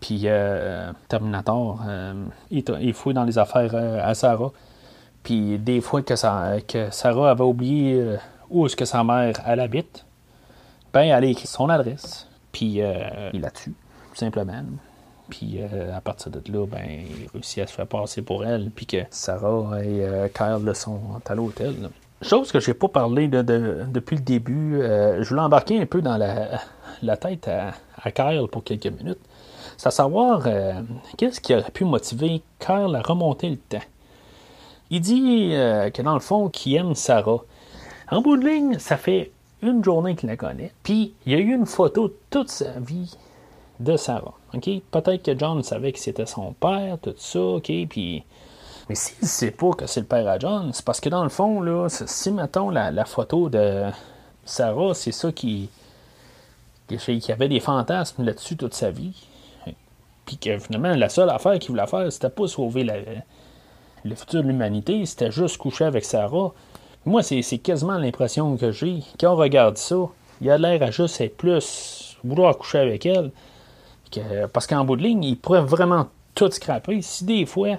[0.00, 4.52] Puis euh, Terminator, euh, il, fouille dans les affaires à Sarah.
[5.22, 8.16] Puis des fois que, Sarah avait oublié
[8.50, 10.04] où est-ce que sa mère elle habite,
[10.92, 12.28] ben elle a écrit son adresse.
[12.52, 12.80] Puis
[13.32, 13.74] il la tue,
[14.10, 14.62] tout simplement.
[15.28, 15.60] Puis
[15.94, 18.70] à partir de là, ben, il réussit à se faire passer pour elle.
[18.70, 21.90] Puis que Sarah et Kyle sont à l'hôtel.
[22.20, 26.02] Chose que je n'ai pas parlé depuis le début, euh, je voulais embarquer un peu
[26.02, 29.20] dans la, tête à, Kyle pour quelques minutes.
[29.78, 30.82] C'est à savoir euh,
[31.16, 33.86] qu'est-ce qui aurait pu motiver Kyle à remonter le temps?
[34.90, 37.38] Il dit euh, que dans le fond, qu'il aime Sarah.
[38.10, 39.30] En bout de ligne, ça fait
[39.62, 40.72] une journée qu'il la connaît.
[40.82, 43.16] Puis il y a eu une photo toute sa vie
[43.78, 44.34] de Sarah.
[44.50, 48.24] Peut-être que John savait que c'était son père, tout ça, ok, puis
[48.88, 51.22] mais s'il ne sait pas que c'est le père à John, c'est parce que dans
[51.22, 53.84] le fond, là, si mettons la, photo de
[54.44, 55.68] Sarah, c'est ça qui,
[56.88, 59.14] qui, avait des fantasmes là-dessus toute sa vie.
[60.28, 62.84] Puis que finalement, la seule affaire qu'il voulait faire, c'était pas sauver
[64.04, 66.52] le futur de l'humanité, c'était juste coucher avec Sarah.
[67.06, 69.02] Moi, c'est quasiment l'impression que j'ai.
[69.18, 69.96] Quand on regarde ça,
[70.42, 73.30] il a l'air à juste être plus vouloir coucher avec elle.
[74.52, 77.00] parce qu'en bout de ligne, il pourrait vraiment tout scraper.
[77.00, 77.78] Si des fois,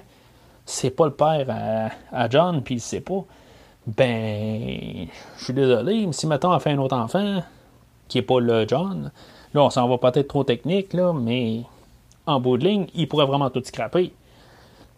[0.66, 3.24] c'est pas le père à, John, puis il sait pas,
[3.86, 5.06] ben,
[5.38, 7.44] je suis désolé, mais si maintenant on fait un autre enfant,
[8.08, 9.12] qui est pas le John,
[9.54, 11.62] là, on s'en va peut-être trop technique, là, mais
[12.26, 14.12] en bout de ligne, il pourrait vraiment tout scraper.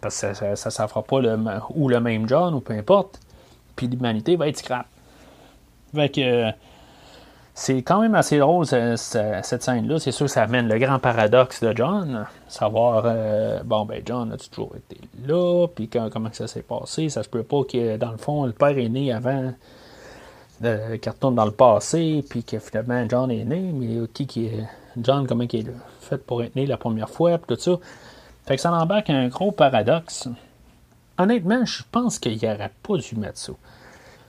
[0.00, 1.38] Parce que ça, ça, fera pas le,
[1.74, 3.20] ou le même John, ou peu importe.
[3.76, 4.86] Puis l'humanité va être scrap.
[5.94, 6.52] Fait que
[7.54, 9.98] c'est quand même assez drôle, cette scène-là.
[9.98, 12.26] C'est sûr que ça amène le grand paradoxe de John.
[12.48, 15.66] Savoir, euh, bon, ben, John, as-tu toujours été là?
[15.74, 17.10] Puis comment ça s'est passé?
[17.10, 19.52] Ça se peut pas que, dans le fond, le père est né avant
[20.64, 23.70] euh, qu'il retourne dans le passé, puis que finalement, John est né.
[23.72, 24.64] Mais qui, qui est.
[24.96, 27.78] John, comment il est fait pour être né la première fois, puis tout ça.
[28.46, 30.28] Fait que ça embarque un gros paradoxe.
[31.18, 33.52] Honnêtement, je pense qu'il n'y aurait pas dû mettre ça.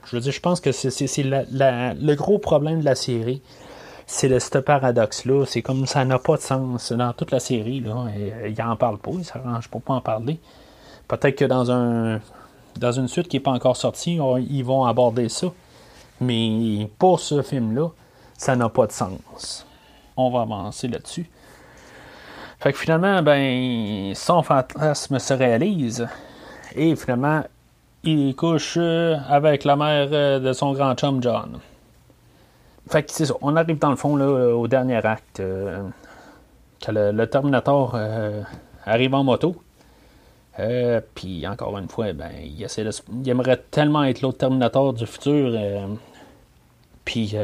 [0.06, 3.42] Je veux dire, je pense que c'est le gros problème de la série.
[4.06, 5.46] C'est ce paradoxe-là.
[5.46, 7.80] C'est comme ça n'a pas de sens dans toute la série.
[7.80, 8.06] Là,
[8.46, 10.38] il n'en parle pas, il s'arrange pour pas en parler.
[11.08, 14.18] Peut-être que dans une suite qui n'est pas encore sortie,
[14.50, 15.48] ils vont aborder ça.
[16.20, 17.88] Mais pour ce film-là,
[18.36, 19.66] ça n'a pas de sens.
[20.16, 21.28] On va avancer là-dessus.
[22.60, 26.06] Fait que finalement, ben, son fantasme se réalise.
[26.74, 27.42] Et finalement,
[28.04, 31.58] il couche euh, avec la mère euh, de son grand chum John.
[32.88, 33.34] Fait que c'est ça.
[33.40, 35.40] On arrive dans le fond là, au dernier acte.
[35.40, 35.82] Euh,
[36.88, 37.98] le, Terminator
[38.84, 39.56] arrive en moto.
[41.14, 45.58] Puis encore une fois, ben, il, essaie il aimerait tellement être l'autre Terminator du futur.
[47.06, 47.36] puis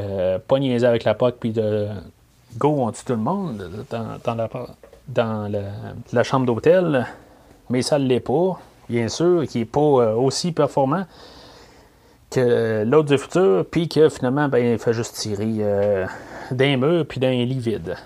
[0.46, 1.88] pas niaiser avec la POC, puis de
[2.58, 4.48] go on tue tout le monde dans, la,
[5.08, 5.52] dans
[6.12, 7.06] la chambre d'hôtel.
[7.68, 8.58] Mais ça ne l'est pas
[8.90, 11.06] bien sûr, qui n'est pas euh, aussi performant.
[12.30, 16.06] que l'autre du futur, puis que finalement, ben, il fait juste tirer euh,
[16.50, 17.96] d'un mur puis d'un lit vide,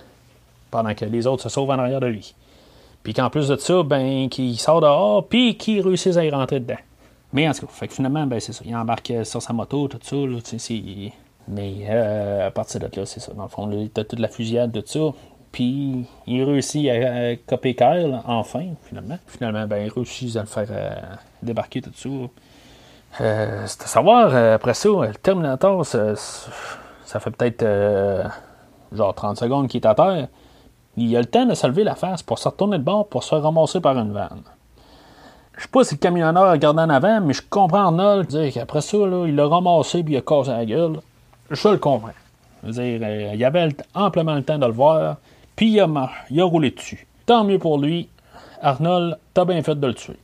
[0.71, 2.35] pendant que les autres se sauvent en arrière de lui.
[3.03, 6.61] Puis qu'en plus de ça, ben, qu'il sort dehors, puis qu'il réussit à y rentrer
[6.61, 6.79] dedans.
[7.33, 8.63] Mais en tout cas, fait que finalement, ben, c'est ça.
[8.65, 10.17] Il embarque sur sa moto, tout ça.
[10.17, 10.39] Là,
[11.49, 13.33] mais euh, à partir de là, c'est ça.
[13.35, 15.17] Dans le fond, il a toute la fusillade, tout ça.
[15.53, 19.19] Puis il réussit à, copier Kyle, enfin, finalement.
[19.27, 20.95] Finalement, ben, il réussit à le faire euh,
[21.43, 22.09] débarquer, tout ça.
[23.21, 27.65] Euh, c'est à savoir, après ça, le Terminator, ça, fait peut-être
[28.93, 30.29] genre 30 secondes qu'il est à terre.
[30.97, 33.23] Il a le temps de se lever la face pour se retourner de bord pour
[33.23, 34.43] se faire ramasser par une vanne.
[35.57, 38.81] Je sais pas si le camionneur regardé en avant, mais je comprends Arnold dire qu'après
[38.81, 40.99] ça, il l'a ramassé et il a cassé la gueule.
[41.51, 42.11] Je le comprends.
[42.63, 45.17] Je veux dire, euh, il avait amplement le temps de le voir,
[45.55, 47.07] puis il a, il a roulé dessus.
[47.27, 48.09] Tant mieux pour lui.
[48.63, 50.17] Arnold, t'as bien fait de le tuer.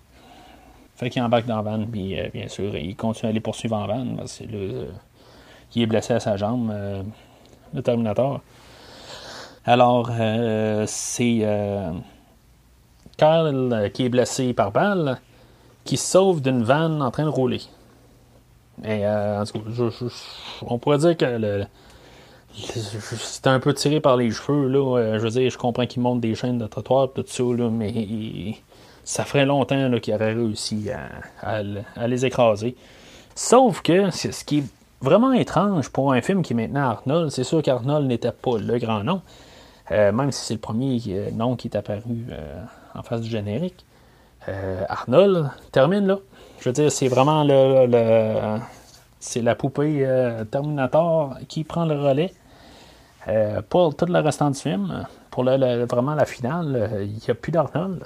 [0.97, 3.77] Fait qu'il embarque dans la van, puis euh, bien sûr, il continue à les poursuivre
[3.77, 4.07] en van.
[4.17, 4.87] Parce que, euh,
[5.77, 6.75] est blessé à sa jambe,
[7.73, 8.41] le Terminator.
[9.65, 10.11] Alors,
[10.87, 11.45] c'est
[13.21, 15.21] Kyle, euh, qui est blessé par balle,
[15.85, 17.61] qui sauve d'une vanne en train de rouler.
[18.85, 19.45] Et, euh,
[20.63, 21.65] on pourrait dire que
[22.55, 24.69] c'est un peu tiré par les cheveux.
[24.69, 24.99] Là.
[24.99, 28.55] Euh, je veux dire, je comprends qu'il monte des chaînes de trottoir tout ça, mais
[29.05, 30.91] ça ferait longtemps qu'il aurait réussi
[31.43, 32.77] à, les écraser.
[33.35, 34.65] Sauf que ce qui est
[35.01, 38.79] vraiment étrange pour un film qui est maintenant Arnold, c'est sûr qu'Arnold n'était pas le
[38.79, 39.23] grand nom,
[39.91, 41.01] même si c'est le premier
[41.33, 42.27] nom qui est apparu
[42.95, 43.85] en face du générique.
[44.49, 46.19] Euh, Arnold termine là.
[46.59, 48.59] Je veux dire, c'est vraiment le,
[49.19, 52.33] c'est la poupée euh, Terminator qui prend le relais
[53.29, 55.07] euh, pour tout le restant du film.
[55.31, 58.03] Pour vraiment la finale, il n'y a plus d'Arnold.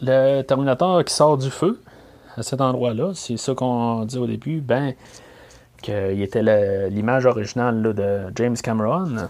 [0.00, 1.80] le Terminator qui sort du feu
[2.36, 4.94] à cet endroit-là, c'est ça qu'on dit au début, ben,
[5.80, 9.28] qu'il était l'image originale de James Cameron.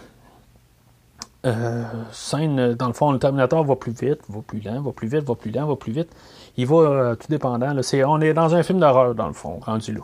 [1.44, 5.08] Euh, scène, dans le fond, le Terminator va plus vite, va plus lent, va plus
[5.08, 6.08] vite, va plus lent, va plus vite.
[6.56, 7.74] Il va euh, tout dépendant.
[7.74, 10.00] Là, on est dans un film d'horreur, dans le fond, rendu là.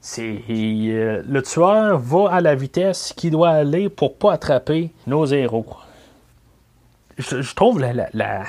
[0.00, 5.26] C'est, euh, le tueur va à la vitesse qu'il doit aller pour pas attraper nos
[5.26, 5.66] héros.
[7.18, 8.44] Je, trouve la, la,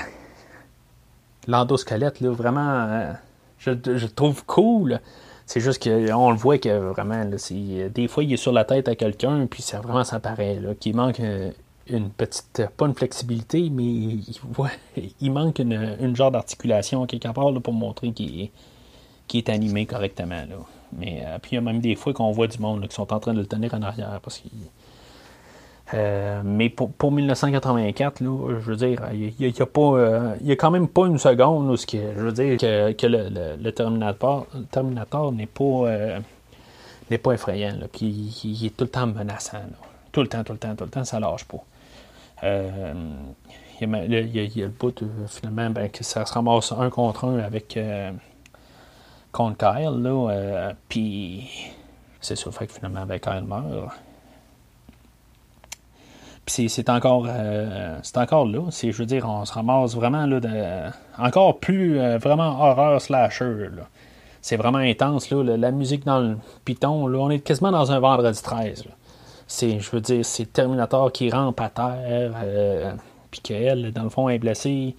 [1.47, 3.15] l'endosquelette, là, vraiment,
[3.57, 4.99] je, je trouve cool.
[5.47, 8.95] C'est juste qu'on le voit que vraiment, des fois, il est sur la tête à
[8.95, 11.21] quelqu'un, puis ça vraiment ça paraît, là, qu'il manque
[11.89, 14.17] une petite, pas une flexibilité, mais
[15.21, 18.51] il, manque une, genre d'articulation quelque part pour montrer qu'il est,
[19.33, 20.45] est, animé correctement.
[20.49, 20.57] Là.
[20.93, 23.11] Mais euh, puis il y a même des fois qu'on voit du monde qui sont
[23.13, 24.41] en train de le tenir en arrière parce.
[25.93, 30.51] Euh, mais pour, pour 1984, là, je veux dire, il n'y a, euh, il y
[30.51, 35.31] a quand même pas une seconde où qui, je veux dire que, que le, Terminator,
[35.31, 36.19] n'est pas,
[37.23, 38.07] pas effrayant, puis
[38.43, 39.59] il, est tout le temps menaçant.
[40.11, 41.63] Tout le temps, tout le temps, tout le temps, ça lâche pas.
[42.43, 42.93] Euh,
[43.81, 47.77] il, y a, le bout, finalement, ben, que ça se ramasse un contre un avec
[47.77, 48.11] euh,
[49.31, 50.01] contre Kyle.
[50.01, 51.49] Là, euh, puis
[52.21, 53.93] c'est ça, fait que finalement, ben, Kyle meurt.
[56.45, 57.27] Puis c'est encore,
[58.15, 58.61] encore là.
[58.71, 60.89] Je veux dire, on se ramasse vraiment là, de,
[61.21, 63.69] encore plus vraiment horreur slasher.
[64.41, 65.29] C'est vraiment intense.
[65.29, 68.85] Là, la, musique dans le piton, là, on est quasiment dans un vendredi 13.
[68.85, 68.91] Là
[69.47, 72.91] c'est, je veux dire, c'est Terminator qui rampe à terre, euh,
[73.31, 74.95] puis qu'elle, dans le fond, est blessée.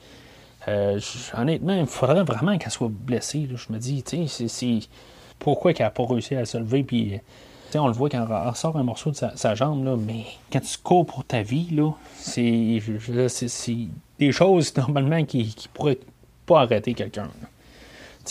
[0.67, 0.99] Euh,
[1.37, 3.49] honnêtement, il faudrait vraiment qu'elle soit blessée.
[3.55, 4.81] Je me dis, tu sais, c'est,
[5.39, 7.21] pourquoi qu'elle n'a pas réussi à se lever, puis.
[7.75, 10.79] on le voit quand elle sort un morceau de sa, jambe, là, mais quand tu
[10.79, 12.81] cours pour ta vie, là, c'est,
[13.29, 13.77] c'est,
[14.19, 16.01] des choses normalement qui, qui pourraient
[16.47, 17.29] pas arrêter quelqu'un.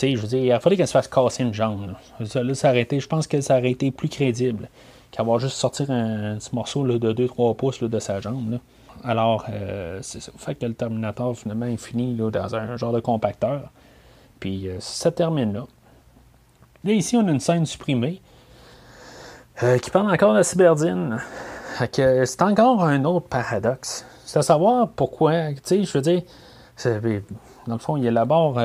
[0.00, 1.88] Je veux dire, il fallait qu'elle se fasse casser une jambe.
[1.88, 1.94] Là.
[2.20, 4.68] Là, je pense que ça aurait été plus crédible
[5.10, 8.58] qu'avoir juste sortir un, petit morceau de 2-3 pouces de sa jambe.
[9.04, 10.32] Alors, euh, c'est ça.
[10.36, 13.70] Fait que le Terminator, finalement, est fini dans un genre de compacteur.
[14.40, 15.66] Puis, euh, ça termine là.
[16.84, 18.20] Là, ici, on a une scène supprimée
[19.62, 21.18] euh, qui parle encore de cyberdine.
[21.94, 24.04] C'est encore un autre paradoxe.
[24.24, 26.22] C'est à savoir pourquoi, tu sais, je veux dire,
[27.66, 28.60] dans le fond, il élabore.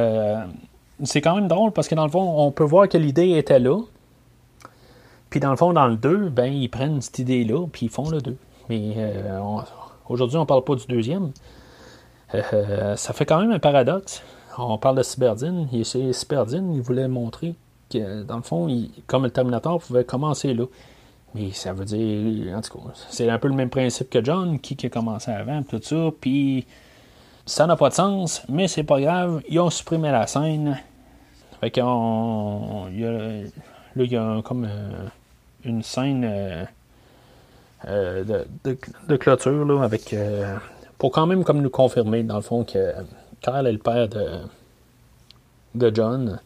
[1.03, 3.59] c'est quand même drôle parce que dans le fond, on peut voir que l'idée était
[3.59, 3.79] là,
[5.33, 8.07] puis dans le fond, dans le 2, ben, ils prennent cette idée-là, puis ils font
[8.07, 8.37] le 2.
[8.69, 9.39] Mais euh,
[10.07, 11.31] aujourd'hui, on ne parle pas du deuxième.
[12.35, 14.21] Euh, ça fait quand même un paradoxe.
[14.59, 15.67] On parle de Cyberdine.
[15.73, 17.55] Et Cyberdine, il voulait montrer
[17.89, 18.67] que, dans le fond,
[19.07, 20.65] comme le Terminator pouvait commencer là.
[21.33, 24.59] Mais ça veut dire, en tout cas, c'est un peu le même principe que John,
[24.59, 26.11] qui, qui a commencé avant, tout ça.
[26.21, 26.67] Puis
[27.47, 29.41] ça n'a pas de sens, mais c'est pas grave.
[29.49, 30.79] Ils ont supprimé la scène.
[31.59, 32.85] Fait qu'on.
[33.95, 34.67] Là, il y a comme
[35.65, 36.67] une scène
[37.85, 40.15] de, de, clôture là, avec.
[40.97, 42.93] pour quand même comme nous confirmer, dans le fond, que
[43.41, 44.25] Kyle est le père de,
[45.75, 46.39] de John.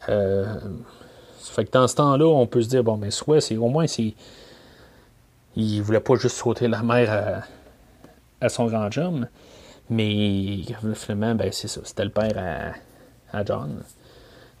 [0.00, 3.86] fait que dans ce temps-là, on peut se dire, bon, mais soit c'est au moins
[3.86, 4.14] c'est
[5.56, 7.44] il voulait pas juste sauter la mer
[8.40, 9.26] à, son grand chum.
[9.88, 10.60] Mais
[10.94, 11.80] finalement, ben, c'est ça.
[11.84, 12.74] C'était le père
[13.32, 13.82] à, John.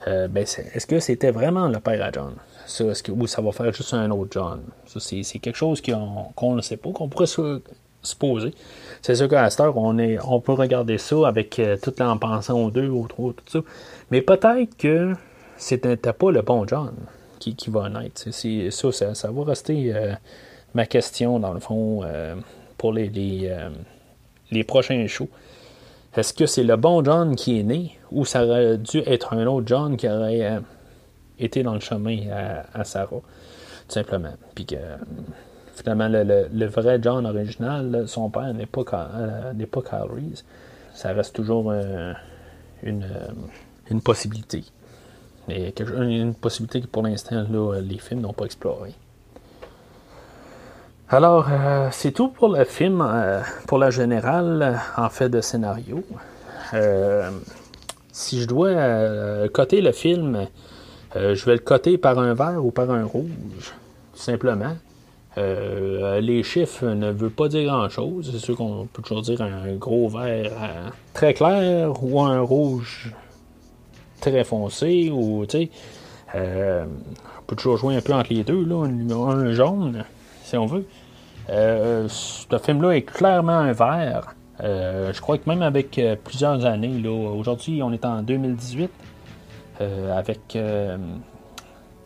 [0.08, 2.34] Euh, ben, est-ce que c'était vraiment le père à John?
[3.10, 4.62] Ou ça va faire juste un autre John?
[4.86, 7.60] C'est, quelque chose qu'on ne sait pas, qu'on pourrait se,
[8.20, 8.54] poser.
[9.02, 12.70] C'est sûr qu'à cette heure, on, peut regarder ça avec euh, tout en pensant aux
[12.70, 13.58] deux, aux trois, tout ça.
[14.12, 15.14] Mais peut-être que
[15.56, 16.94] c'était pas le bon John
[17.38, 18.30] qui, va naître.
[18.30, 20.14] Ça, va rester euh,
[20.74, 22.34] ma question, dans le fond, euh,
[22.78, 23.50] pour les,
[24.66, 25.28] prochains shows.
[26.16, 29.46] Est-ce que c'est le bon John qui est né ou ça aurait dû être un
[29.46, 30.60] autre John qui aurait euh,
[31.38, 32.18] été dans le chemin
[32.72, 33.22] à, Sarah, tout
[33.88, 34.32] simplement?
[34.54, 34.76] Puis que
[35.74, 38.82] finalement, le, vrai John original, son père n'est pas,
[39.54, 40.44] n'est pas Kyle Reese.
[40.94, 41.70] Ça reste toujours
[42.82, 43.06] une,
[43.90, 44.64] une possibilité.
[45.48, 47.44] Mais une possibilité que pour l'instant,
[47.80, 48.94] les films n'ont pas exploré.
[51.08, 56.02] Alors, euh, c'est tout pour le film, euh, pour la générale, en fait, de scénario.
[56.74, 57.30] Euh,
[58.10, 60.48] si je dois coter le film,
[61.14, 63.74] je vais le coter par un vert ou par un rouge,
[64.14, 64.74] tout simplement.
[65.36, 68.30] les chiffres ne veulent pas dire grand-chose.
[68.32, 70.50] C'est sûr qu'on peut toujours dire un gros vert
[71.12, 73.12] très clair ou un rouge
[74.20, 75.70] très foncé, ou, tu
[76.34, 80.04] on peut toujours jouer un peu entre les deux, là, un jaune
[80.46, 80.86] si on veut.
[81.50, 84.34] Euh, ce film-là est clairement un vert.
[84.62, 88.90] Euh, je crois que même avec euh, plusieurs années, aujourd'hui on est en 2018,
[89.78, 90.56] avec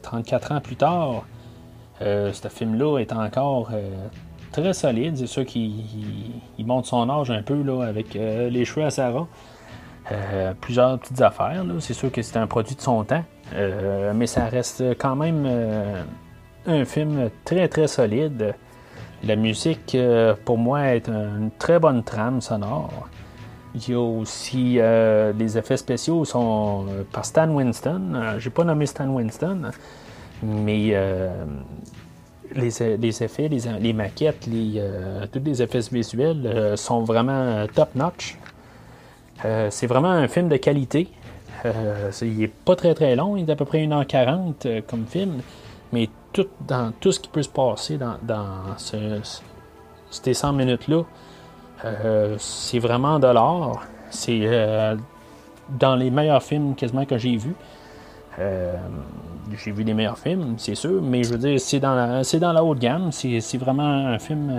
[0.03, 1.24] 34 ans plus tard,
[2.00, 3.70] ce film-là est encore
[4.50, 5.16] très solide.
[5.16, 5.62] C'est sûr qu'il
[6.59, 9.29] monte son âge un peu là, avec les cheveux à Sarah.
[10.61, 11.64] plusieurs petites affaires.
[11.79, 13.22] C'est sûr que c'est un produit de son temps.
[14.16, 15.46] mais ça reste quand même
[16.66, 18.54] un film très très solide.
[19.22, 23.08] La musique, euh, pour moi, est une très bonne trame sonore.
[23.74, 28.38] Il y a aussi euh, les effets spéciaux sont euh, par Stan Winston.
[28.38, 29.70] J'ai pas nommé Stan Winston,
[30.42, 30.94] mais
[32.54, 32.82] les,
[33.22, 34.82] effets, les, maquettes, les,
[35.30, 38.38] tous les effets visuels sont vraiment top notch.
[39.68, 41.08] c'est vraiment un film de qualité.
[42.22, 45.42] il est pas très très long, il est à peu près 1h40 comme film,
[45.92, 48.76] mais tout, dans tout ce qui peut se passer dans,
[50.10, 51.02] ces 100 minutes-là,
[51.84, 53.82] euh, c'est vraiment de l'art.
[54.10, 54.96] C'est euh,
[55.68, 57.54] dans les meilleurs films quasiment que j'ai vus.
[58.38, 58.76] Euh,
[59.56, 62.38] j'ai vu les meilleurs films, c'est sûr, mais je veux dire, c'est dans la, c'est
[62.38, 63.10] dans la haute gamme.
[63.12, 64.52] C'est, vraiment un film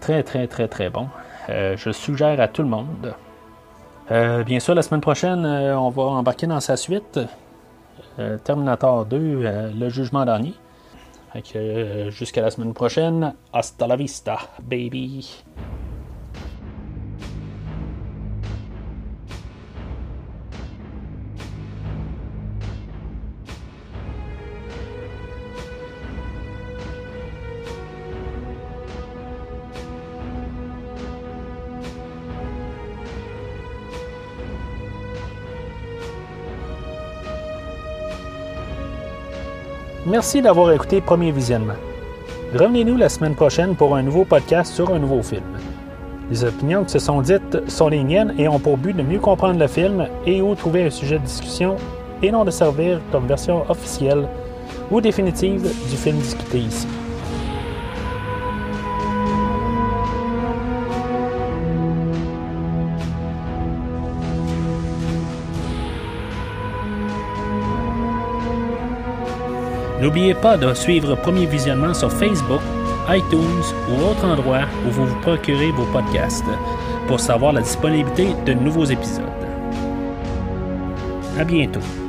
[0.00, 1.08] très, très, très, très bon.
[1.48, 3.14] je le suggère à tout le monde.
[4.46, 7.18] bien sûr, la semaine prochaine, on va embarquer dans sa suite.
[8.44, 10.54] Terminator 2, le jugement dernier.
[11.56, 13.34] Euh, jusqu'à la semaine prochaine.
[13.52, 15.42] Hasta la vista, baby.
[40.14, 41.74] Merci d'avoir écouté Premier Visionnement.
[42.52, 45.42] Revenez-nous la semaine prochaine pour un nouveau podcast sur un nouveau film.
[46.30, 49.18] Les opinions qui se sont dites sont les miennes et ont pour but de mieux
[49.18, 51.74] comprendre le film et ou trouver un sujet de discussion
[52.22, 54.28] et non de servir comme version officielle
[54.88, 56.86] ou définitive du film discuté ici.
[70.04, 72.60] N'oubliez pas de suivre Premier Visionnement sur Facebook,
[73.08, 76.44] iTunes ou autre endroit où vous vous procurez vos podcasts
[77.06, 79.24] pour savoir la disponibilité de nouveaux épisodes.
[81.38, 82.03] À bientôt.